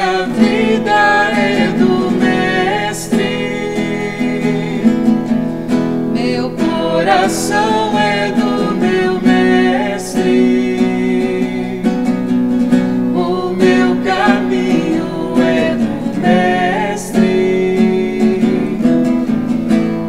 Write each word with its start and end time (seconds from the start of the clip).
minha 0.00 0.24
vida 0.28 1.30
é 1.30 1.68
do 1.78 2.10
Mestre, 2.10 3.22
meu 6.14 6.50
coração 6.52 7.98
é 7.98 8.32
do 8.32 8.74
meu 8.76 9.20
Mestre, 9.20 10.22
o 13.14 13.52
meu 13.52 13.96
caminho 14.02 15.34
é 15.38 15.74
do 15.74 16.20
Mestre, 16.22 17.20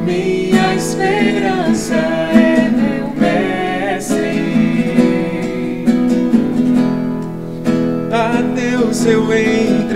minha 0.05 0.75
esperança 0.75 1.95
é 1.95 2.69
meu 2.69 3.13
Mestre. 3.19 4.31
A 8.13 8.41
Deus 8.55 9.05
eu 9.05 9.33
entro 9.33 9.50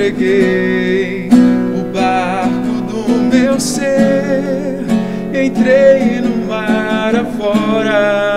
entreguei 0.08 1.30
o 1.74 1.82
barco 1.92 2.82
do 2.88 3.10
meu 3.24 3.60
ser, 3.60 4.86
entrei 5.34 6.22
no 6.22 6.46
mar 6.46 7.16
afora. 7.16 8.36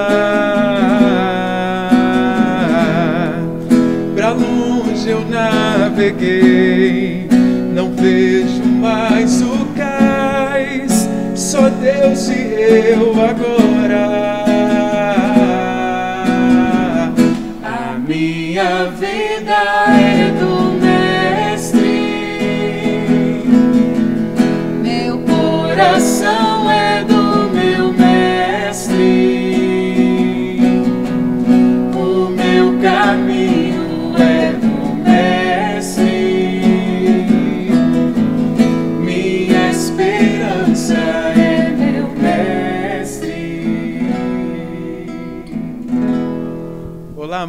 Pra 4.15 4.33
longe 4.33 5.11
eu 5.11 5.21
naveguei, 5.29 7.29
não 7.75 7.93
vejo 7.93 8.65
mais 8.65 9.43
o 9.43 9.67
cais, 9.77 11.07
só 11.35 11.69
Deus 11.69 12.31
e 12.31 12.95
eu 12.95 13.13
agora. 13.13 13.78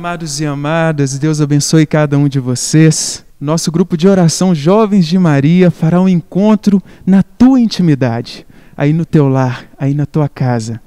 Amados 0.09 0.39
e 0.39 0.45
amadas, 0.47 1.19
Deus 1.19 1.39
abençoe 1.39 1.85
cada 1.85 2.17
um 2.17 2.27
de 2.27 2.39
vocês. 2.39 3.23
Nosso 3.39 3.71
grupo 3.71 3.95
de 3.95 4.07
oração 4.07 4.55
Jovens 4.55 5.05
de 5.05 5.19
Maria 5.19 5.69
fará 5.69 6.01
um 6.01 6.09
encontro 6.09 6.81
na 7.05 7.21
tua 7.21 7.59
intimidade, 7.59 8.43
aí 8.75 8.91
no 8.91 9.05
teu 9.05 9.29
lar, 9.29 9.67
aí 9.77 9.93
na 9.93 10.07
tua 10.07 10.27
casa. 10.27 10.81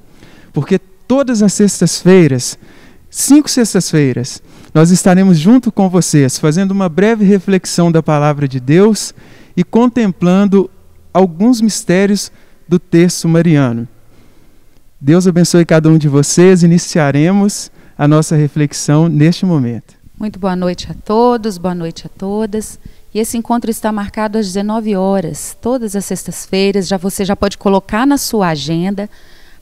Porque 0.52 0.76
todas 0.76 1.40
as 1.40 1.52
sextas-feiras, 1.52 2.58
cinco 3.08 3.48
sextas-feiras, 3.48 4.42
nós 4.74 4.90
estaremos 4.90 5.38
junto 5.38 5.70
com 5.70 5.88
vocês, 5.88 6.36
fazendo 6.36 6.72
uma 6.72 6.88
breve 6.88 7.24
reflexão 7.24 7.92
da 7.92 8.02
palavra 8.02 8.48
de 8.48 8.58
Deus 8.58 9.14
e 9.56 9.62
contemplando 9.62 10.68
alguns 11.14 11.60
mistérios 11.60 12.32
do 12.68 12.76
texto 12.76 13.28
mariano. 13.28 13.86
Deus 15.00 15.28
abençoe 15.28 15.64
cada 15.64 15.88
um 15.88 15.96
de 15.96 16.08
vocês. 16.08 16.64
Iniciaremos 16.64 17.70
a 18.02 18.08
nossa 18.08 18.34
reflexão 18.34 19.08
neste 19.08 19.46
momento. 19.46 19.94
Muito 20.18 20.36
boa 20.36 20.56
noite 20.56 20.90
a 20.90 20.94
todos, 21.04 21.56
boa 21.56 21.72
noite 21.72 22.04
a 22.04 22.08
todas. 22.08 22.76
E 23.14 23.20
esse 23.20 23.38
encontro 23.38 23.70
está 23.70 23.92
marcado 23.92 24.38
às 24.38 24.46
19 24.46 24.96
horas, 24.96 25.56
todas 25.62 25.94
as 25.94 26.04
sextas-feiras. 26.06 26.88
Já 26.88 26.96
você 26.96 27.24
já 27.24 27.36
pode 27.36 27.56
colocar 27.56 28.04
na 28.04 28.18
sua 28.18 28.48
agenda 28.48 29.08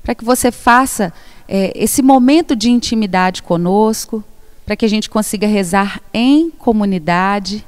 para 0.02 0.14
que 0.14 0.24
você 0.24 0.50
faça 0.50 1.12
eh, 1.46 1.70
esse 1.74 2.00
momento 2.00 2.56
de 2.56 2.70
intimidade 2.70 3.42
conosco, 3.42 4.24
para 4.64 4.74
que 4.74 4.86
a 4.86 4.88
gente 4.88 5.10
consiga 5.10 5.46
rezar 5.46 6.00
em 6.10 6.48
comunidade, 6.48 7.62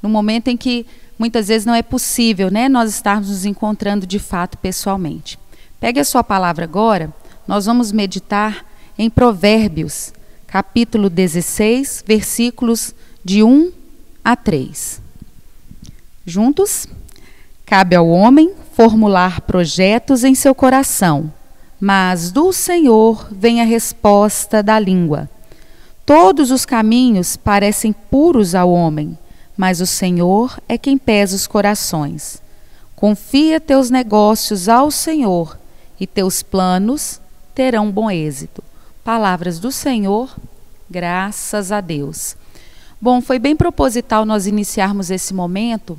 no 0.00 0.08
momento 0.08 0.46
em 0.46 0.56
que 0.56 0.86
muitas 1.18 1.48
vezes 1.48 1.66
não 1.66 1.74
é 1.74 1.82
possível, 1.82 2.48
né, 2.48 2.68
nós 2.68 2.90
estarmos 2.90 3.28
nos 3.28 3.44
encontrando 3.44 4.06
de 4.06 4.20
fato 4.20 4.56
pessoalmente. 4.58 5.36
Pegue 5.80 5.98
a 5.98 6.04
sua 6.04 6.22
palavra 6.22 6.62
agora. 6.62 7.12
Nós 7.48 7.66
vamos 7.66 7.90
meditar 7.90 8.64
em 8.98 9.10
Provérbios, 9.10 10.12
capítulo 10.46 11.10
16, 11.10 12.02
versículos 12.06 12.94
de 13.22 13.42
1 13.42 13.70
a 14.24 14.34
3. 14.34 15.02
Juntos? 16.24 16.86
Cabe 17.66 17.94
ao 17.94 18.08
homem 18.08 18.52
formular 18.72 19.42
projetos 19.42 20.24
em 20.24 20.34
seu 20.34 20.54
coração, 20.54 21.32
mas 21.78 22.30
do 22.30 22.52
Senhor 22.52 23.28
vem 23.30 23.60
a 23.60 23.64
resposta 23.64 24.62
da 24.62 24.78
língua. 24.78 25.28
Todos 26.06 26.50
os 26.50 26.64
caminhos 26.64 27.36
parecem 27.36 27.92
puros 27.92 28.54
ao 28.54 28.70
homem, 28.70 29.18
mas 29.56 29.80
o 29.80 29.86
Senhor 29.86 30.58
é 30.68 30.78
quem 30.78 30.96
pesa 30.96 31.36
os 31.36 31.46
corações. 31.46 32.40
Confia 32.94 33.60
teus 33.60 33.90
negócios 33.90 34.68
ao 34.68 34.90
Senhor, 34.90 35.58
e 35.98 36.06
teus 36.06 36.42
planos 36.42 37.20
terão 37.54 37.90
bom 37.90 38.10
êxito. 38.10 38.62
Palavras 39.06 39.60
do 39.60 39.70
Senhor, 39.70 40.36
graças 40.90 41.70
a 41.70 41.80
Deus. 41.80 42.36
Bom, 43.00 43.20
foi 43.20 43.38
bem 43.38 43.54
proposital 43.54 44.24
nós 44.24 44.48
iniciarmos 44.48 45.12
esse 45.12 45.32
momento 45.32 45.96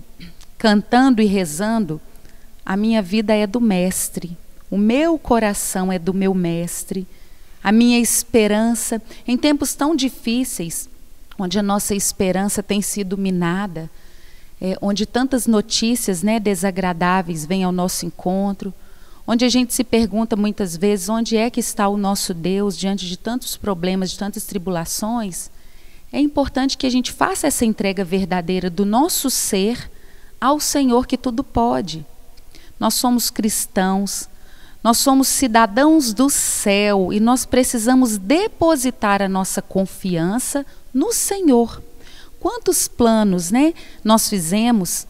cantando 0.58 1.22
e 1.22 1.26
rezando. 1.26 2.02
A 2.66 2.76
minha 2.76 3.02
vida 3.02 3.34
é 3.34 3.48
do 3.48 3.62
Mestre, 3.62 4.38
o 4.70 4.78
meu 4.78 5.18
coração 5.18 5.90
é 5.90 5.98
do 5.98 6.14
meu 6.14 6.34
Mestre, 6.34 7.08
a 7.64 7.72
minha 7.72 7.98
esperança, 7.98 9.02
em 9.26 9.38
tempos 9.38 9.74
tão 9.74 9.96
difíceis, 9.96 10.90
onde 11.40 11.58
a 11.58 11.64
nossa 11.64 11.96
esperança 11.96 12.62
tem 12.62 12.82
sido 12.82 13.18
minada, 13.18 13.90
é, 14.60 14.78
onde 14.82 15.06
tantas 15.06 15.48
notícias 15.48 16.22
né, 16.22 16.42
desagradáveis 16.42 17.46
vêm 17.46 17.64
ao 17.64 17.72
nosso 17.72 18.06
encontro, 18.06 18.74
onde 19.28 19.44
a 19.44 19.50
gente 19.50 19.74
se 19.74 19.84
pergunta 19.84 20.38
muitas 20.38 20.78
vezes 20.78 21.10
onde 21.10 21.36
é 21.36 21.50
que 21.50 21.60
está 21.60 21.90
o 21.90 21.98
nosso 21.98 22.34
Deus 22.34 22.78
diante 22.78 23.06
de 23.06 23.18
tantos 23.18 23.58
problemas, 23.58 24.12
de 24.12 24.18
tantas 24.18 24.46
tribulações, 24.46 25.52
é 26.14 26.20
importante 26.20 26.78
que 26.78 26.88
a 26.88 26.90
gente 26.90 27.12
faça 27.12 27.48
essa 27.48 27.66
entrega 27.66 28.06
verdadeira 28.06 28.70
do 28.70 28.86
nosso 28.86 29.30
ser 29.30 29.92
ao 30.40 30.60
Senhor 30.62 31.06
que 31.06 31.18
tudo 31.18 31.44
pode. 31.44 32.06
Nós 32.80 32.94
somos 32.94 33.30
cristãos, 33.30 34.30
nós 34.82 35.00
somos 35.00 35.28
cidadãos 35.28 36.14
do 36.14 36.30
céu 36.30 37.12
e 37.12 37.20
nós 37.20 37.46
precisamos 37.46 38.18
depositar 38.18 39.22
a 39.22 39.28
nossa 39.28 39.62
confiança 39.62 40.66
no 40.94 41.12
Senhor. 41.12 41.84
Quantos 42.40 42.88
planos, 42.88 43.52
né, 43.52 43.74
nós 44.04 44.30
fizemos 44.30 45.06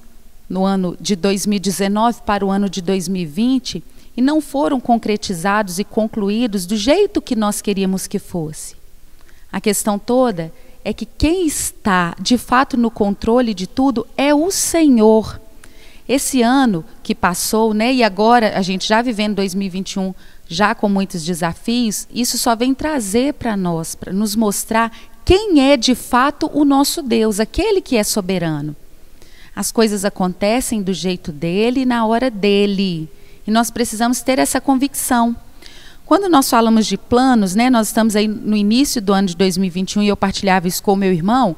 no 0.50 0.65
ano 0.65 0.97
de 1.00 1.15
2019 1.15 2.21
para 2.25 2.44
o 2.44 2.50
ano 2.50 2.68
de 2.68 2.81
2020 2.81 3.83
e 4.17 4.21
não 4.21 4.41
foram 4.41 4.79
concretizados 4.79 5.77
e 5.77 5.83
concluídos 5.83 6.65
do 6.65 6.75
jeito 6.75 7.21
que 7.21 7.35
nós 7.35 7.61
queríamos 7.61 8.07
que 8.07 8.17
fosse. 8.17 8.75
A 9.51 9.61
questão 9.61 9.99
toda 9.99 10.51
é 10.83 10.91
que 10.91 11.05
quem 11.05 11.45
está 11.45 12.15
de 12.19 12.35
fato 12.35 12.75
no 12.75 12.89
controle 12.89 13.53
de 13.53 13.67
tudo 13.67 14.07
é 14.17 14.33
o 14.33 14.49
Senhor. 14.49 15.39
Esse 16.09 16.41
ano 16.41 16.83
que 17.03 17.13
passou, 17.13 17.73
né, 17.73 17.93
e 17.93 18.03
agora 18.03 18.57
a 18.57 18.61
gente 18.63 18.87
já 18.87 19.01
vivendo 19.03 19.35
2021, 19.35 20.15
já 20.47 20.73
com 20.73 20.89
muitos 20.89 21.23
desafios, 21.23 22.07
isso 22.11 22.37
só 22.37 22.55
vem 22.55 22.73
trazer 22.73 23.33
para 23.33 23.55
nós, 23.55 23.93
para 23.93 24.13
nos 24.13 24.35
mostrar 24.35 24.91
quem 25.23 25.69
é 25.69 25.77
de 25.77 25.93
fato 25.93 26.49
o 26.53 26.63
nosso 26.63 27.03
Deus, 27.03 27.39
aquele 27.39 27.81
que 27.81 27.97
é 27.97 28.03
soberano. 28.03 28.75
As 29.53 29.71
coisas 29.71 30.05
acontecem 30.05 30.81
do 30.81 30.93
jeito 30.93 31.31
dele, 31.31 31.85
na 31.85 32.05
hora 32.05 32.31
dele. 32.31 33.09
E 33.47 33.51
nós 33.51 33.71
precisamos 33.71 34.21
ter 34.21 34.38
essa 34.38 34.59
convicção. 34.59 35.35
Quando 36.05 36.29
nós 36.29 36.49
falamos 36.49 36.85
de 36.85 36.97
planos, 36.97 37.55
né, 37.55 37.69
nós 37.69 37.88
estamos 37.88 38.15
aí 38.15 38.27
no 38.27 38.55
início 38.55 39.01
do 39.01 39.13
ano 39.13 39.29
de 39.29 39.35
2021 39.35 40.03
e 40.03 40.07
eu 40.09 40.17
partilhava 40.17 40.67
isso 40.67 40.83
com 40.83 40.95
meu 40.95 41.11
irmão. 41.11 41.55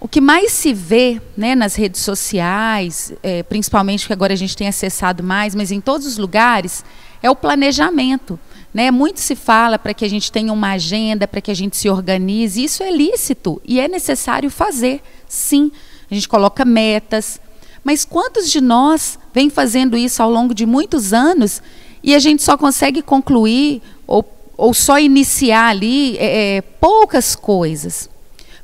O 0.00 0.08
que 0.08 0.20
mais 0.20 0.52
se 0.52 0.72
vê 0.72 1.20
né, 1.36 1.54
nas 1.54 1.74
redes 1.74 2.00
sociais, 2.00 3.12
é, 3.22 3.42
principalmente 3.42 4.06
que 4.06 4.12
agora 4.12 4.32
a 4.32 4.36
gente 4.36 4.56
tem 4.56 4.66
acessado 4.66 5.22
mais, 5.22 5.54
mas 5.54 5.70
em 5.70 5.80
todos 5.80 6.06
os 6.06 6.16
lugares, 6.16 6.82
é 7.22 7.30
o 7.30 7.36
planejamento. 7.36 8.40
Né? 8.72 8.90
Muito 8.90 9.20
se 9.20 9.36
fala 9.36 9.78
para 9.78 9.92
que 9.92 10.04
a 10.04 10.08
gente 10.08 10.32
tenha 10.32 10.52
uma 10.52 10.70
agenda, 10.70 11.28
para 11.28 11.42
que 11.42 11.50
a 11.50 11.54
gente 11.54 11.76
se 11.76 11.90
organize. 11.90 12.64
Isso 12.64 12.82
é 12.82 12.90
lícito 12.90 13.60
e 13.64 13.78
é 13.78 13.88
necessário 13.88 14.48
fazer, 14.50 15.02
sim. 15.28 15.70
A 16.10 16.14
gente 16.14 16.28
coloca 16.28 16.64
metas. 16.64 17.40
Mas 17.82 18.04
quantos 18.04 18.50
de 18.50 18.60
nós 18.60 19.18
vem 19.32 19.48
fazendo 19.48 19.96
isso 19.96 20.22
ao 20.22 20.30
longo 20.30 20.54
de 20.54 20.66
muitos 20.66 21.12
anos 21.12 21.62
e 22.02 22.14
a 22.14 22.18
gente 22.18 22.42
só 22.42 22.56
consegue 22.56 23.02
concluir 23.02 23.82
ou, 24.06 24.24
ou 24.56 24.74
só 24.74 24.98
iniciar 24.98 25.68
ali 25.68 26.16
é, 26.18 26.56
é, 26.56 26.60
poucas 26.60 27.34
coisas. 27.34 28.08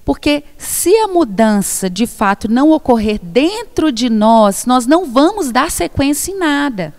Porque 0.04 0.44
se 0.56 0.94
a 0.98 1.08
mudança 1.08 1.90
de 1.90 2.06
fato 2.06 2.48
não 2.48 2.70
ocorrer 2.70 3.18
dentro 3.20 3.90
de 3.90 4.08
nós, 4.08 4.64
nós 4.64 4.86
não 4.86 5.06
vamos 5.06 5.50
dar 5.50 5.70
sequência 5.70 6.30
em 6.30 6.38
nada. 6.38 6.94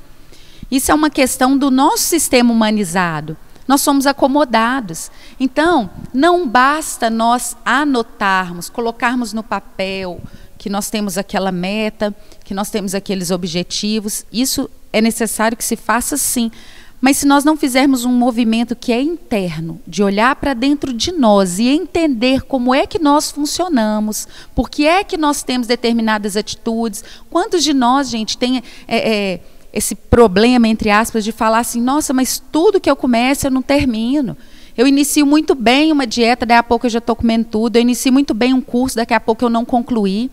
Isso 0.70 0.92
é 0.92 0.94
uma 0.94 1.10
questão 1.10 1.58
do 1.58 1.72
nosso 1.72 2.04
sistema 2.04 2.52
humanizado. 2.52 3.38
Nós 3.66 3.82
somos 3.82 4.06
acomodados. 4.06 5.12
Então, 5.40 5.90
não 6.14 6.48
basta 6.48 7.10
nós 7.10 7.56
anotarmos, 7.66 8.70
colocarmos 8.70 9.34
no 9.34 9.44
papel 9.44 10.22
que 10.58 10.70
nós 10.70 10.90
temos 10.90 11.18
aquela 11.18 11.52
meta, 11.52 12.16
que 12.44 12.54
nós 12.54 12.70
temos 12.70 12.96
aqueles 12.96 13.32
objetivos. 13.32 14.26
Isso 14.32 14.70
é 14.92 15.02
necessário 15.02 15.58
que 15.58 15.64
se 15.64 15.76
faça 15.76 16.18
sim, 16.18 16.52
Mas 17.00 17.18
se 17.18 17.28
nós 17.28 17.44
não 17.44 17.56
fizermos 17.56 18.06
um 18.06 18.12
movimento 18.12 18.76
que 18.76 18.92
é 18.92 19.00
interno, 19.00 19.80
de 19.86 20.02
olhar 20.02 20.36
para 20.36 20.56
dentro 20.56 20.92
de 20.92 21.12
nós 21.12 21.60
e 21.60 21.68
entender 21.68 22.42
como 22.42 22.74
é 22.74 22.88
que 22.88 22.98
nós 22.98 23.30
funcionamos, 23.30 24.28
por 24.56 24.68
que 24.68 24.88
é 24.88 25.04
que 25.04 25.16
nós 25.16 25.44
temos 25.44 25.68
determinadas 25.68 26.36
atitudes, 26.36 27.04
quantos 27.30 27.64
de 27.64 27.72
nós, 27.72 28.10
gente, 28.10 28.36
tem 28.36 28.64
é, 28.88 28.98
é, 28.98 29.40
esse 29.72 29.94
problema, 29.94 30.68
entre 30.68 30.90
aspas, 30.90 31.24
de 31.24 31.32
falar 31.32 31.60
assim: 31.60 31.80
nossa, 31.80 32.14
mas 32.14 32.42
tudo 32.52 32.82
que 32.82 32.90
eu 32.90 32.96
começo 32.96 33.46
eu 33.46 33.52
não 33.52 33.62
termino. 33.62 34.36
Eu 34.76 34.88
inicio 34.88 35.26
muito 35.26 35.54
bem 35.54 35.92
uma 35.92 36.06
dieta, 36.06 36.46
daqui 36.46 36.60
a 36.60 36.64
pouco 36.64 36.86
eu 36.86 36.90
já 36.90 37.00
estou 37.00 37.16
comendo 37.16 37.46
tudo. 37.46 37.76
Eu 37.76 37.82
inicio 37.82 38.12
muito 38.12 38.34
bem 38.34 38.54
um 38.54 38.62
curso, 38.62 38.96
daqui 38.96 39.14
a 39.14 39.20
pouco 39.20 39.46
eu 39.46 39.50
não 39.50 39.66
concluí 39.66 40.32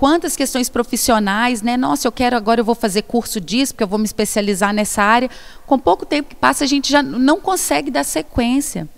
quantas 0.00 0.34
questões 0.34 0.70
profissionais, 0.70 1.60
né? 1.60 1.76
Nossa, 1.76 2.08
eu 2.08 2.12
quero 2.12 2.34
agora 2.34 2.58
eu 2.58 2.64
vou 2.64 2.74
fazer 2.74 3.02
curso 3.02 3.38
disso, 3.38 3.74
porque 3.74 3.84
eu 3.84 3.88
vou 3.88 3.98
me 3.98 4.06
especializar 4.06 4.72
nessa 4.72 5.02
área. 5.02 5.28
Com 5.66 5.78
pouco 5.78 6.06
tempo 6.06 6.30
que 6.30 6.34
passa, 6.34 6.64
a 6.64 6.66
gente 6.66 6.90
já 6.90 7.02
não 7.02 7.38
consegue 7.38 7.90
dar 7.90 8.02
sequência. 8.02 8.88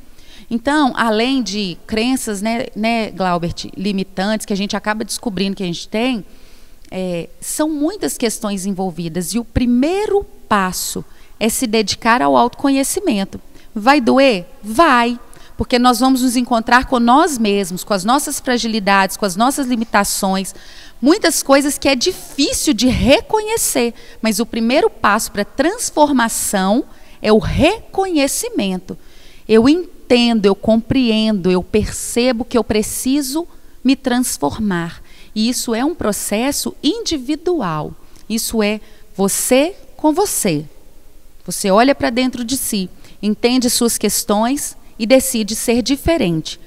Então, 0.49 0.93
além 0.95 1.43
de 1.43 1.77
crenças, 1.89 2.41
né, 2.41 2.67
né 2.77 3.11
Glaubert, 3.11 3.69
limitantes, 3.77 4.47
que 4.47 4.53
a 4.53 4.57
gente 4.57 4.77
acaba 4.77 5.05
descobrindo 5.05 5.57
que 5.57 5.65
a 5.65 5.67
gente 5.67 5.89
tem, 5.89 6.25
é, 6.89 7.29
são 7.41 7.69
muitas 7.69 8.17
questões 8.17 8.65
envolvidas. 8.65 9.35
E 9.35 9.41
o 9.41 9.45
primeiro 9.45 10.23
passo 10.49 11.05
é 11.41 11.49
se 11.49 11.67
dedicar 11.67 12.23
ao 12.23 12.37
autoconhecimento. 12.37 13.41
Vai 13.75 14.01
doer? 14.01 14.47
Vai 14.63 15.19
porque 15.63 15.79
nós 15.79 16.01
vamos 16.01 16.23
nos 16.23 16.35
encontrar 16.35 16.87
com 16.87 16.99
nós 16.99 17.39
mesmos, 17.39 17.85
com 17.85 17.95
as 17.95 18.05
nossas 18.05 18.41
fragilidades, 18.41 19.17
com 19.17 19.25
as 19.25 19.37
nossas 19.37 19.69
limitações, 19.69 20.53
muitas 21.01 21.41
coisas 21.41 21.79
que 21.79 21.89
é 21.89 21.95
difícil 21.95 22.75
de 22.75 22.89
reconhecer, 22.89 23.95
mas 24.21 24.41
o 24.41 24.45
primeiro 24.45 24.91
passo 24.91 25.31
para 25.31 25.45
transformação 25.45 26.85
é 27.23 27.33
o 27.33 27.39
reconhecimento. 27.39 28.99
Eu 29.49 29.69
entendo, 29.69 30.47
eu 30.47 30.57
compreendo, 30.57 31.49
eu 31.49 31.63
percebo 31.63 32.45
que 32.45 32.59
eu 32.59 32.65
preciso 32.65 33.47
me 33.85 33.95
transformar. 33.95 35.01
E 35.33 35.49
isso 35.49 35.77
é 35.77 35.85
um 35.85 35.95
processo 35.95 36.75
individual. 36.83 37.95
Isso 38.29 38.65
é 38.65 38.81
você 39.15 39.77
com 39.97 40.13
você. 40.13 40.65
Você 41.47 41.71
olha 41.71 41.95
para 41.95 42.11
dentro 42.11 42.43
de 42.43 42.57
si, 42.57 42.91
entende 43.23 43.71
suas 43.71 43.97
questões 43.97 44.77
e 45.03 45.07
decide 45.07 45.57
ser 45.57 45.83
diferente. 45.83 46.61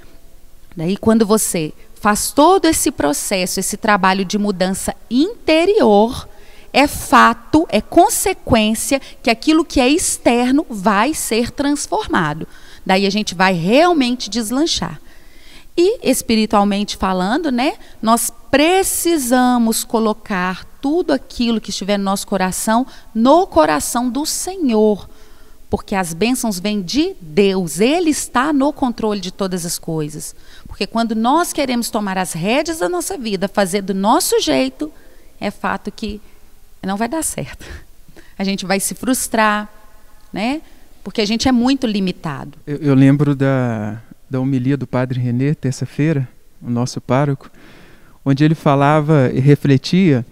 Daí, 0.75 0.97
quando 0.97 1.25
você 1.25 1.71
faz 2.01 2.33
todo 2.33 2.65
esse 2.65 2.91
processo, 2.91 3.61
esse 3.61 3.77
trabalho 3.77 4.25
de 4.25 4.37
mudança 4.37 4.93
interior, 5.09 6.27
é 6.73 6.85
fato, 6.85 7.65
é 7.69 7.79
consequência 7.79 8.99
que 9.23 9.29
aquilo 9.29 9.63
que 9.63 9.79
é 9.79 9.87
externo 9.87 10.65
vai 10.69 11.13
ser 11.13 11.49
transformado. 11.49 12.45
Daí 12.85 13.05
a 13.05 13.09
gente 13.09 13.33
vai 13.33 13.53
realmente 13.53 14.29
deslanchar. 14.29 14.99
E 15.77 15.99
espiritualmente 16.03 16.97
falando, 16.97 17.49
né, 17.53 17.75
nós 18.01 18.29
precisamos 18.51 19.85
colocar 19.85 20.65
tudo 20.81 21.13
aquilo 21.13 21.61
que 21.61 21.69
estiver 21.69 21.97
no 21.97 22.03
nosso 22.03 22.27
coração 22.27 22.85
no 23.13 23.47
coração 23.47 24.09
do 24.09 24.25
Senhor, 24.25 25.07
porque 25.75 25.94
as 25.94 26.13
bênçãos 26.13 26.57
vêm 26.57 26.81
de 26.81 27.18
Deus, 27.19 27.81
Ele 27.81 28.10
está 28.10 28.54
no 28.54 28.72
controle 28.72 29.19
de 29.19 29.30
todas 29.30 29.66
as 29.66 29.77
coisas. 29.77 30.33
Porque 30.66 30.88
quando 30.88 31.13
nós 31.13 31.51
queremos 31.51 31.89
tomar 31.89 32.18
as 32.18 32.31
rédeas 32.31 32.80
da 32.80 32.88
nossa 32.88 33.18
vida, 33.18 33.50
fazer 33.50 33.81
do 33.81 33.94
nosso 33.94 34.39
jeito, 34.39 34.89
é 35.38 35.51
fato 35.51 35.92
que 35.92 36.22
não 36.81 36.95
vai 36.95 37.10
dar 37.10 37.22
certo. 37.25 37.66
A 38.39 38.44
gente 38.45 38.66
vai 38.66 38.80
se 38.80 38.95
frustrar, 38.95 39.69
né? 40.31 40.62
Porque 41.04 41.19
a 41.19 41.25
gente 41.25 41.45
é 41.50 41.51
muito 41.51 41.86
limitado. 41.86 42.57
Eu, 42.66 42.77
eu 42.77 42.95
lembro 42.95 43.36
da, 43.36 44.01
da 44.30 44.39
homilia 44.39 44.77
do 44.77 44.88
Padre 44.88 45.19
René, 45.19 45.54
terça-feira, 45.56 46.25
o 46.62 46.69
nosso 46.69 47.01
pároco, 47.01 47.51
onde 48.24 48.45
ele 48.45 48.56
falava 48.56 49.30
e 49.33 49.42
refletia 49.42 50.25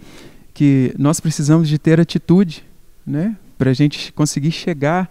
que 0.54 0.94
nós 0.98 1.20
precisamos 1.20 1.68
de 1.68 1.78
ter 1.78 2.00
atitude, 2.00 2.64
né? 3.06 3.36
Para 3.58 3.72
a 3.72 3.74
gente 3.74 4.10
conseguir 4.10 4.50
chegar 4.50 5.10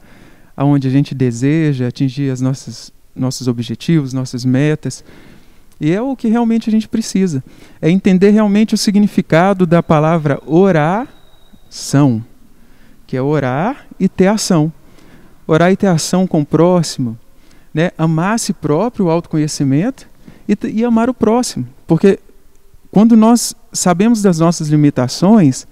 aonde 0.56 0.88
a 0.88 0.92
gente 0.92 1.16
deseja, 1.16 1.88
atingir 1.88 2.32
as 2.32 2.42
nossas 2.42 2.94
nossos 3.16 3.48
objetivos, 3.48 4.14
nossas 4.14 4.44
metas. 4.44 5.04
E 5.80 5.92
é 5.92 6.02
o 6.02 6.16
que 6.16 6.28
realmente 6.28 6.70
a 6.70 6.72
gente 6.72 6.88
precisa. 6.88 7.44
É 7.82 7.90
entender 7.90 8.32
realmente 8.32 8.74
o 8.74 8.78
significado 8.78 9.66
da 9.66 9.84
palavra 9.84 10.42
oração, 10.46 12.24
que 13.06 13.18
é 13.18 13.22
orar 13.22 13.86
e 14.00 14.08
ter 14.08 14.28
ação. 14.28 14.72
Orar 15.46 15.72
e 15.72 15.78
ter 15.78 15.88
ação 15.88 16.26
com 16.26 16.42
o 16.42 16.46
próximo, 16.46 17.18
né? 17.74 17.92
amar 17.98 18.36
a 18.36 18.38
si 18.38 18.54
próprio, 18.54 19.08
o 19.08 19.10
autoconhecimento, 19.10 20.08
e, 20.48 20.58
e 20.68 20.86
amar 20.86 21.10
o 21.10 21.14
próximo. 21.14 21.68
Porque 21.86 22.18
quando 22.90 23.18
nós 23.18 23.54
sabemos 23.74 24.22
das 24.22 24.40
nossas 24.40 24.70
limitações, 24.70 25.68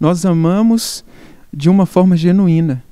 nós 0.00 0.24
amamos 0.24 1.04
de 1.52 1.68
uma 1.68 1.84
forma 1.84 2.16
genuína 2.16 2.82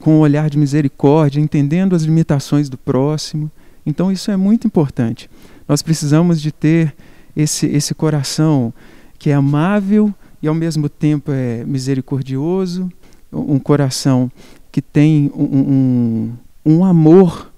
com 0.00 0.16
um 0.16 0.20
olhar 0.20 0.48
de 0.48 0.58
misericórdia, 0.58 1.40
entendendo 1.40 1.96
as 1.96 2.02
limitações 2.02 2.68
do 2.68 2.78
próximo. 2.78 3.50
Então 3.84 4.12
isso 4.12 4.30
é 4.30 4.36
muito 4.36 4.66
importante. 4.66 5.28
Nós 5.66 5.82
precisamos 5.82 6.40
de 6.40 6.52
ter 6.52 6.94
esse, 7.36 7.66
esse 7.66 7.94
coração 7.94 8.72
que 9.18 9.30
é 9.30 9.34
amável 9.34 10.14
e 10.42 10.48
ao 10.48 10.54
mesmo 10.54 10.88
tempo 10.88 11.32
é 11.32 11.64
misericordioso, 11.64 12.88
um 13.32 13.58
coração 13.58 14.30
que 14.70 14.80
tem 14.80 15.30
um, 15.34 15.42
um, 15.44 16.32
um 16.64 16.84
amor 16.84 17.52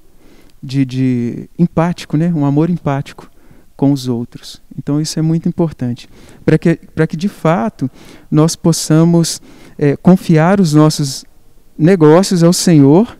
de, 0.62 0.84
de 0.84 1.50
empático, 1.58 2.16
né? 2.16 2.32
um 2.34 2.44
amor 2.44 2.70
empático 2.70 3.30
com 3.76 3.92
os 3.92 4.08
outros. 4.08 4.60
Então 4.76 5.00
isso 5.00 5.18
é 5.18 5.22
muito 5.22 5.48
importante 5.48 6.08
para 6.44 6.58
que, 6.58 6.78
que 7.08 7.16
de 7.16 7.28
fato 7.28 7.90
nós 8.30 8.56
possamos 8.56 9.40
é, 9.78 9.96
confiar 9.96 10.60
os 10.60 10.74
nossos 10.74 11.24
negócios 11.80 12.42
ao 12.42 12.52
Senhor 12.52 13.16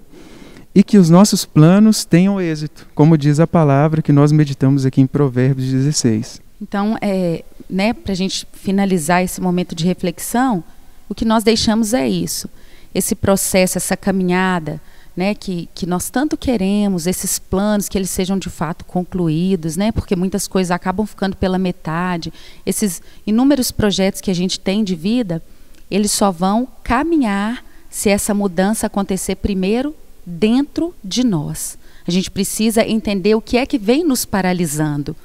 e 0.74 0.84
que 0.84 0.98
os 0.98 1.08
nossos 1.08 1.46
planos 1.46 2.04
tenham 2.04 2.38
êxito, 2.38 2.86
como 2.94 3.16
diz 3.16 3.40
a 3.40 3.46
palavra 3.46 4.02
que 4.02 4.12
nós 4.12 4.30
meditamos 4.30 4.84
aqui 4.84 5.00
em 5.00 5.06
Provérbios 5.06 5.68
16. 5.70 6.42
Então, 6.60 6.96
é, 7.00 7.42
né, 7.68 7.94
para 7.94 8.12
a 8.12 8.14
gente 8.14 8.46
finalizar 8.52 9.24
esse 9.24 9.40
momento 9.40 9.74
de 9.74 9.86
reflexão, 9.86 10.62
o 11.08 11.14
que 11.14 11.24
nós 11.24 11.42
deixamos 11.42 11.94
é 11.94 12.06
isso: 12.06 12.50
esse 12.94 13.14
processo, 13.14 13.78
essa 13.78 13.96
caminhada, 13.96 14.78
né, 15.16 15.34
que, 15.34 15.66
que 15.74 15.86
nós 15.86 16.10
tanto 16.10 16.36
queremos, 16.36 17.06
esses 17.06 17.38
planos 17.38 17.88
que 17.88 17.96
eles 17.96 18.10
sejam 18.10 18.38
de 18.38 18.50
fato 18.50 18.84
concluídos, 18.84 19.74
né, 19.74 19.90
porque 19.90 20.14
muitas 20.14 20.46
coisas 20.46 20.70
acabam 20.70 21.06
ficando 21.06 21.34
pela 21.34 21.58
metade. 21.58 22.30
Esses 22.66 23.00
inúmeros 23.26 23.72
projetos 23.72 24.20
que 24.20 24.30
a 24.30 24.34
gente 24.34 24.60
tem 24.60 24.84
de 24.84 24.94
vida, 24.94 25.42
eles 25.90 26.12
só 26.12 26.30
vão 26.30 26.68
caminhar 26.84 27.69
se 27.90 28.08
essa 28.08 28.32
mudança 28.32 28.86
acontecer 28.86 29.34
primeiro 29.34 29.94
dentro 30.24 30.94
de 31.02 31.24
nós. 31.24 31.76
A 32.06 32.10
gente 32.10 32.30
precisa 32.30 32.86
entender 32.86 33.34
o 33.34 33.40
que 33.40 33.58
é 33.58 33.66
que 33.66 33.78
vem 33.78 34.04
nos 34.04 34.24
paralisando. 34.24 35.16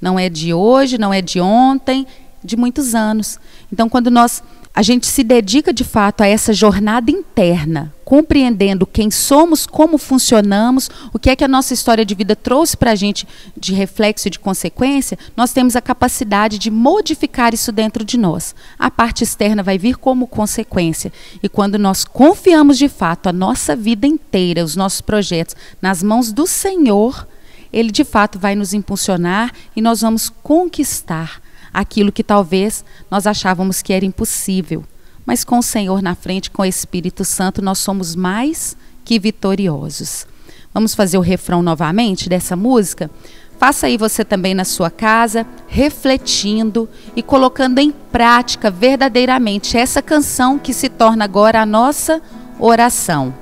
Não 0.00 0.18
é 0.18 0.28
de 0.28 0.52
hoje, 0.52 0.98
não 0.98 1.14
é 1.14 1.22
de 1.22 1.40
ontem, 1.40 2.06
de 2.42 2.56
muitos 2.56 2.94
anos. 2.94 3.38
Então, 3.72 3.88
quando 3.88 4.10
nós 4.10 4.42
a 4.78 4.82
gente 4.82 5.08
se 5.08 5.24
dedica 5.24 5.72
de 5.72 5.82
fato 5.82 6.20
a 6.20 6.28
essa 6.28 6.52
jornada 6.52 7.10
interna, 7.10 7.92
compreendendo 8.04 8.86
quem 8.86 9.10
somos, 9.10 9.66
como 9.66 9.98
funcionamos, 9.98 10.88
o 11.12 11.18
que 11.18 11.30
é 11.30 11.34
que 11.34 11.42
a 11.42 11.48
nossa 11.48 11.74
história 11.74 12.04
de 12.04 12.14
vida 12.14 12.36
trouxe 12.36 12.76
para 12.76 12.92
a 12.92 12.94
gente 12.94 13.26
de 13.56 13.74
reflexo 13.74 14.28
e 14.28 14.30
de 14.30 14.38
consequência, 14.38 15.18
nós 15.36 15.52
temos 15.52 15.74
a 15.74 15.80
capacidade 15.80 16.60
de 16.60 16.70
modificar 16.70 17.52
isso 17.52 17.72
dentro 17.72 18.04
de 18.04 18.16
nós. 18.16 18.54
A 18.78 18.88
parte 18.88 19.24
externa 19.24 19.64
vai 19.64 19.78
vir 19.78 19.96
como 19.96 20.28
consequência. 20.28 21.12
E 21.42 21.48
quando 21.48 21.76
nós 21.76 22.04
confiamos 22.04 22.78
de 22.78 22.88
fato 22.88 23.28
a 23.28 23.32
nossa 23.32 23.74
vida 23.74 24.06
inteira, 24.06 24.62
os 24.62 24.76
nossos 24.76 25.00
projetos, 25.00 25.56
nas 25.82 26.04
mãos 26.04 26.30
do 26.30 26.46
Senhor, 26.46 27.26
Ele 27.72 27.90
de 27.90 28.04
fato 28.04 28.38
vai 28.38 28.54
nos 28.54 28.72
impulsionar 28.72 29.52
e 29.74 29.82
nós 29.82 30.02
vamos 30.02 30.28
conquistar 30.28 31.42
aquilo 31.72 32.12
que 32.12 32.22
talvez 32.22 32.84
nós 33.10 33.26
achávamos 33.26 33.82
que 33.82 33.92
era 33.92 34.04
impossível. 34.04 34.84
Mas 35.24 35.44
com 35.44 35.58
o 35.58 35.62
Senhor 35.62 36.00
na 36.00 36.14
frente, 36.14 36.50
com 36.50 36.62
o 36.62 36.66
Espírito 36.66 37.24
Santo, 37.24 37.60
nós 37.60 37.78
somos 37.78 38.16
mais 38.16 38.76
que 39.04 39.18
vitoriosos. 39.18 40.26
Vamos 40.72 40.94
fazer 40.94 41.18
o 41.18 41.22
refrão 41.22 41.62
novamente 41.62 42.28
dessa 42.28 42.54
música? 42.54 43.10
Faça 43.58 43.88
aí 43.88 43.96
você 43.96 44.24
também 44.24 44.54
na 44.54 44.64
sua 44.64 44.90
casa, 44.90 45.44
refletindo 45.66 46.88
e 47.16 47.22
colocando 47.22 47.80
em 47.80 47.90
prática 47.90 48.70
verdadeiramente 48.70 49.76
essa 49.76 50.00
canção 50.00 50.58
que 50.58 50.72
se 50.72 50.88
torna 50.88 51.24
agora 51.24 51.60
a 51.60 51.66
nossa 51.66 52.22
oração. 52.58 53.34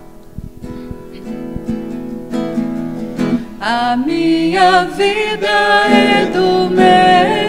A 3.60 3.96
minha 3.96 4.84
vida 4.84 5.48
é 5.90 6.26
do 6.26 6.70
Mestre. 6.70 7.45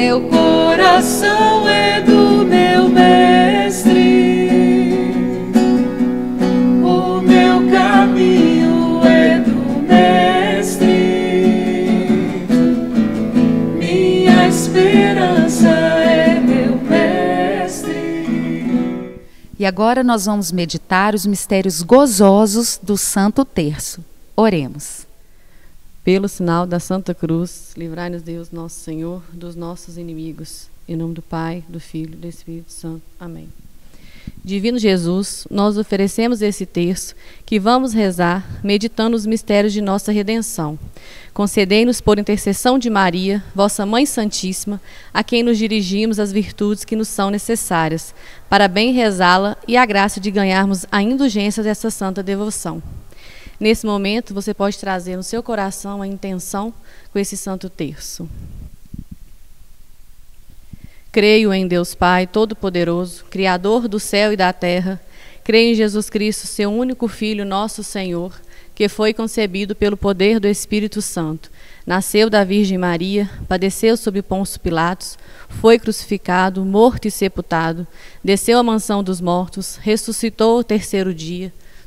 Meu 0.00 0.20
coração 0.28 1.68
é 1.68 2.00
do 2.00 2.44
meu 2.44 2.88
mestre, 2.88 3.90
o 6.84 7.20
meu 7.20 7.68
caminho 7.68 9.04
é 9.04 9.40
do 9.40 9.56
mestre, 9.82 10.86
minha 13.76 14.46
esperança 14.46 15.68
é 15.68 16.38
meu 16.38 16.78
mestre. 16.78 17.98
E 19.58 19.66
agora 19.66 20.04
nós 20.04 20.26
vamos 20.26 20.52
meditar 20.52 21.12
os 21.12 21.26
mistérios 21.26 21.82
gozosos 21.82 22.78
do 22.80 22.96
Santo 22.96 23.44
Terço. 23.44 24.00
Oremos. 24.36 25.07
Pelo 26.08 26.26
sinal 26.26 26.66
da 26.66 26.80
Santa 26.80 27.14
Cruz, 27.14 27.74
livrai-nos 27.76 28.22
Deus, 28.22 28.50
nosso 28.50 28.80
Senhor, 28.80 29.22
dos 29.30 29.54
nossos 29.54 29.98
inimigos. 29.98 30.70
Em 30.88 30.96
nome 30.96 31.12
do 31.12 31.20
Pai, 31.20 31.62
do 31.68 31.78
Filho 31.78 32.14
e 32.14 32.16
do 32.16 32.26
Espírito 32.26 32.72
Santo. 32.72 33.02
Amém. 33.20 33.50
Divino 34.42 34.78
Jesus, 34.78 35.46
nós 35.50 35.76
oferecemos 35.76 36.40
esse 36.40 36.64
terço 36.64 37.14
que 37.44 37.60
vamos 37.60 37.92
rezar, 37.92 38.58
meditando 38.64 39.14
os 39.18 39.26
mistérios 39.26 39.70
de 39.74 39.82
nossa 39.82 40.10
redenção. 40.10 40.78
Concedei-nos, 41.34 42.00
por 42.00 42.18
intercessão 42.18 42.78
de 42.78 42.88
Maria, 42.88 43.44
vossa 43.54 43.84
Mãe 43.84 44.06
Santíssima, 44.06 44.80
a 45.12 45.22
quem 45.22 45.42
nos 45.42 45.58
dirigimos 45.58 46.18
as 46.18 46.32
virtudes 46.32 46.86
que 46.86 46.96
nos 46.96 47.08
são 47.08 47.28
necessárias, 47.28 48.14
para 48.48 48.66
bem 48.66 48.94
rezá-la 48.94 49.58
e 49.68 49.76
a 49.76 49.84
graça 49.84 50.18
de 50.18 50.30
ganharmos 50.30 50.86
a 50.90 51.02
indulgência 51.02 51.62
dessa 51.62 51.90
santa 51.90 52.22
devoção. 52.22 52.82
Nesse 53.60 53.84
momento, 53.84 54.32
você 54.32 54.54
pode 54.54 54.78
trazer 54.78 55.16
no 55.16 55.22
seu 55.22 55.42
coração 55.42 56.00
a 56.00 56.06
intenção 56.06 56.72
com 57.12 57.18
esse 57.18 57.36
santo 57.36 57.68
terço. 57.68 58.28
Creio 61.10 61.52
em 61.52 61.66
Deus 61.66 61.94
Pai 61.94 62.26
Todo-Poderoso, 62.26 63.24
Criador 63.24 63.88
do 63.88 63.98
céu 63.98 64.32
e 64.32 64.36
da 64.36 64.52
terra. 64.52 65.00
Creio 65.42 65.72
em 65.72 65.74
Jesus 65.74 66.08
Cristo, 66.08 66.46
seu 66.46 66.70
único 66.70 67.08
Filho, 67.08 67.44
nosso 67.44 67.82
Senhor, 67.82 68.38
que 68.74 68.88
foi 68.88 69.12
concebido 69.12 69.74
pelo 69.74 69.96
poder 69.96 70.38
do 70.38 70.46
Espírito 70.46 71.02
Santo. 71.02 71.50
Nasceu 71.84 72.30
da 72.30 72.44
Virgem 72.44 72.78
Maria, 72.78 73.28
padeceu 73.48 73.96
sob 73.96 74.20
Pôncio 74.22 74.60
Pilatos, 74.60 75.18
foi 75.48 75.78
crucificado, 75.78 76.64
morto 76.64 77.08
e 77.08 77.10
sepultado, 77.10 77.86
desceu 78.22 78.58
à 78.58 78.62
mansão 78.62 79.02
dos 79.02 79.20
mortos, 79.20 79.76
ressuscitou 79.80 80.60
o 80.60 80.64
terceiro 80.64 81.14
dia, 81.14 81.52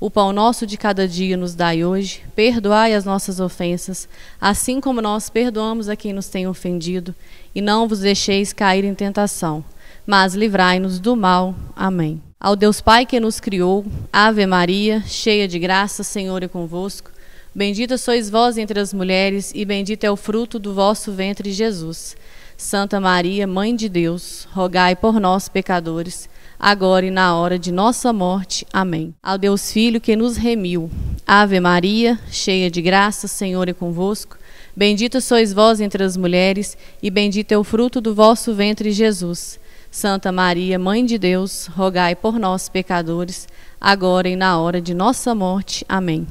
O 0.00 0.10
pão 0.10 0.32
nosso 0.32 0.66
de 0.66 0.78
cada 0.78 1.06
dia 1.06 1.36
nos 1.36 1.54
dai 1.54 1.84
hoje, 1.84 2.22
perdoai 2.34 2.94
as 2.94 3.04
nossas 3.04 3.38
ofensas, 3.38 4.08
assim 4.40 4.80
como 4.80 5.02
nós 5.02 5.28
perdoamos 5.28 5.90
a 5.90 5.94
quem 5.94 6.14
nos 6.14 6.26
tem 6.26 6.48
ofendido, 6.48 7.14
e 7.54 7.60
não 7.60 7.86
vos 7.86 7.98
deixeis 7.98 8.50
cair 8.50 8.82
em 8.82 8.94
tentação, 8.94 9.62
mas 10.06 10.34
livrai-nos 10.34 10.98
do 10.98 11.14
mal. 11.14 11.54
Amém. 11.76 12.22
Ao 12.40 12.56
Deus 12.56 12.80
Pai 12.80 13.04
que 13.04 13.20
nos 13.20 13.40
criou, 13.40 13.84
Ave 14.10 14.46
Maria, 14.46 15.04
cheia 15.06 15.46
de 15.46 15.58
graça, 15.58 16.02
Senhor 16.02 16.42
é 16.42 16.48
convosco. 16.48 17.10
Bendita 17.54 17.98
sois 17.98 18.30
vós 18.30 18.56
entre 18.56 18.80
as 18.80 18.94
mulheres, 18.94 19.52
e 19.54 19.66
bendito 19.66 20.04
é 20.04 20.10
o 20.10 20.16
fruto 20.16 20.58
do 20.58 20.72
vosso 20.72 21.12
ventre, 21.12 21.52
Jesus. 21.52 22.16
Santa 22.56 22.98
Maria, 22.98 23.46
Mãe 23.46 23.76
de 23.76 23.86
Deus, 23.86 24.48
rogai 24.50 24.96
por 24.96 25.20
nós, 25.20 25.46
pecadores 25.46 26.26
agora 26.60 27.06
e 27.06 27.10
na 27.10 27.34
hora 27.34 27.58
de 27.58 27.72
nossa 27.72 28.12
morte. 28.12 28.66
Amém. 28.70 29.14
Ao 29.22 29.38
Deus 29.38 29.72
Filho 29.72 30.00
que 30.00 30.14
nos 30.14 30.36
remiu. 30.36 30.90
Ave 31.26 31.58
Maria, 31.58 32.20
cheia 32.30 32.70
de 32.70 32.82
graça, 32.82 33.26
Senhor 33.26 33.68
é 33.68 33.72
convosco. 33.72 34.36
Bendita 34.76 35.20
sois 35.20 35.52
vós 35.52 35.80
entre 35.80 36.04
as 36.04 36.16
mulheres, 36.16 36.76
e 37.02 37.10
bendito 37.10 37.52
é 37.52 37.58
o 37.58 37.64
fruto 37.64 38.00
do 38.00 38.14
vosso 38.14 38.54
ventre, 38.54 38.92
Jesus. 38.92 39.58
Santa 39.90 40.30
Maria, 40.30 40.78
Mãe 40.78 41.04
de 41.04 41.18
Deus, 41.18 41.66
rogai 41.66 42.14
por 42.14 42.38
nós, 42.38 42.68
pecadores, 42.68 43.48
agora 43.80 44.28
e 44.28 44.36
na 44.36 44.58
hora 44.60 44.80
de 44.80 44.94
nossa 44.94 45.34
morte. 45.34 45.84
Amém. 45.88 46.26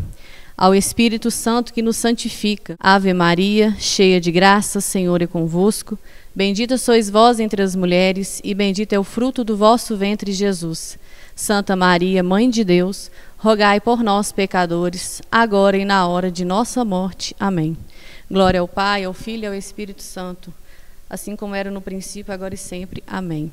Ao 0.55 0.75
Espírito 0.75 1.31
Santo 1.31 1.73
que 1.73 1.81
nos 1.81 1.97
santifica. 1.97 2.75
Ave 2.79 3.13
Maria, 3.13 3.75
cheia 3.79 4.19
de 4.19 4.31
graça, 4.31 4.79
Senhor 4.79 5.21
é 5.21 5.27
convosco. 5.27 5.97
Bendita 6.39 6.77
sois 6.77 7.09
vós 7.09 7.37
entre 7.37 7.61
as 7.61 7.75
mulheres, 7.75 8.39
e 8.45 8.53
bendito 8.53 8.93
é 8.93 8.97
o 8.97 9.03
fruto 9.03 9.43
do 9.43 9.57
vosso 9.57 9.97
ventre, 9.97 10.31
Jesus. 10.31 10.97
Santa 11.35 11.75
Maria, 11.75 12.23
Mãe 12.23 12.49
de 12.49 12.63
Deus, 12.63 13.11
rogai 13.37 13.81
por 13.81 14.01
nós, 14.01 14.31
pecadores, 14.31 15.21
agora 15.29 15.75
e 15.75 15.83
na 15.83 16.07
hora 16.07 16.31
de 16.31 16.45
nossa 16.45 16.85
morte. 16.85 17.35
Amém. 17.37 17.75
Glória 18.31 18.61
ao 18.61 18.69
Pai, 18.69 19.03
ao 19.03 19.13
Filho 19.13 19.43
e 19.43 19.47
ao 19.47 19.53
Espírito 19.53 20.01
Santo, 20.01 20.53
assim 21.09 21.35
como 21.35 21.55
era 21.55 21.69
no 21.69 21.81
princípio, 21.81 22.33
agora 22.33 22.53
e 22.53 22.57
sempre. 22.57 23.03
Amém. 23.05 23.51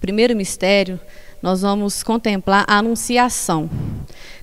Primeiro 0.00 0.34
mistério, 0.34 0.98
nós 1.40 1.62
vamos 1.62 2.02
contemplar 2.02 2.64
a 2.66 2.78
anunciação. 2.78 3.70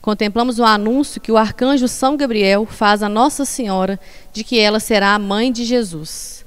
Contemplamos 0.02 0.58
o 0.58 0.64
anúncio 0.64 1.20
que 1.20 1.34
o 1.34 1.38
arcanjo 1.38 1.90
São 1.90 2.16
Gabriel 2.16 2.66
faz 2.66 3.04
a 3.04 3.10
Nossa 3.10 3.44
Senhora 3.44 4.00
de 4.32 4.46
que 4.46 4.58
ela 4.58 4.80
será 4.80 5.14
a 5.14 5.20
mãe 5.20 5.52
de 5.52 5.66
Jesus. 5.66 6.47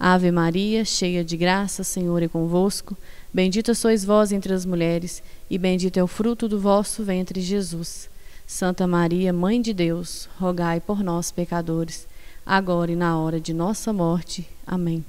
Ave 0.00 0.30
Maria, 0.30 0.84
cheia 0.84 1.24
de 1.24 1.36
graça, 1.36 1.82
Senhor 1.82 2.22
é 2.22 2.28
convosco. 2.28 2.96
Bendita 3.34 3.74
sois 3.74 4.04
vós 4.04 4.30
entre 4.30 4.52
as 4.52 4.64
mulheres, 4.64 5.22
e 5.50 5.58
bendito 5.58 5.96
é 5.96 6.02
o 6.02 6.06
fruto 6.06 6.48
do 6.48 6.60
vosso 6.60 7.02
ventre, 7.02 7.40
Jesus. 7.40 8.08
Santa 8.46 8.86
Maria, 8.86 9.32
Mãe 9.32 9.60
de 9.60 9.74
Deus, 9.74 10.28
rogai 10.38 10.80
por 10.80 11.02
nós, 11.02 11.32
pecadores, 11.32 12.06
agora 12.46 12.92
e 12.92 12.96
na 12.96 13.18
hora 13.18 13.40
de 13.40 13.52
nossa 13.52 13.92
morte. 13.92 14.48
Amém. 14.64 15.04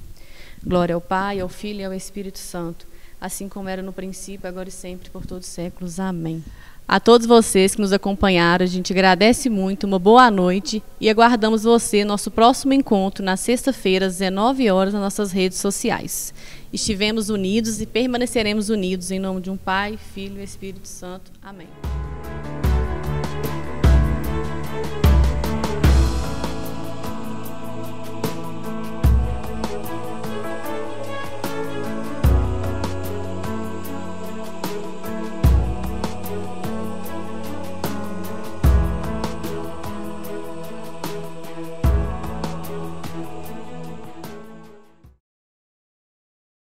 Glória 0.62 0.94
ao 0.94 1.00
Pai, 1.00 1.38
ao 1.38 1.48
Filho 1.48 1.80
e 1.80 1.84
ao 1.84 1.94
Espírito 1.94 2.38
Santo, 2.38 2.86
assim 3.20 3.48
como 3.48 3.68
era 3.68 3.82
no 3.82 3.92
princípio, 3.92 4.48
agora 4.48 4.68
e 4.68 4.72
sempre, 4.72 5.08
por 5.08 5.24
todos 5.24 5.46
os 5.46 5.54
séculos. 5.54 6.00
Amém. 6.00 6.44
A 6.92 6.98
todos 6.98 7.24
vocês 7.24 7.76
que 7.76 7.80
nos 7.80 7.92
acompanharam, 7.92 8.64
a 8.64 8.66
gente 8.66 8.92
agradece 8.92 9.48
muito, 9.48 9.86
uma 9.86 9.96
boa 9.96 10.28
noite 10.28 10.82
e 11.00 11.08
aguardamos 11.08 11.62
você 11.62 12.04
nosso 12.04 12.32
próximo 12.32 12.72
encontro 12.72 13.24
na 13.24 13.36
sexta-feira, 13.36 14.06
às 14.06 14.14
19 14.14 14.68
horas, 14.72 14.92
nas 14.92 15.00
nossas 15.00 15.30
redes 15.30 15.58
sociais. 15.58 16.34
Estivemos 16.72 17.30
unidos 17.30 17.80
e 17.80 17.86
permaneceremos 17.86 18.70
unidos 18.70 19.12
em 19.12 19.20
nome 19.20 19.40
de 19.40 19.50
um 19.52 19.56
Pai, 19.56 19.96
Filho 20.12 20.40
e 20.40 20.42
Espírito 20.42 20.88
Santo. 20.88 21.30
Amém. 21.40 21.68